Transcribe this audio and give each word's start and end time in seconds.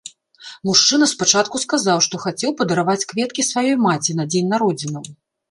Мужчына 0.69 1.05
спачатку 1.11 1.61
сказаў, 1.65 1.97
што 2.07 2.15
хацеў 2.23 2.55
падараваць 2.63 3.07
кветкі 3.13 3.47
сваёй 3.51 3.79
маці 3.85 4.19
на 4.23 4.29
дзень 4.33 4.51
народзінаў. 4.57 5.05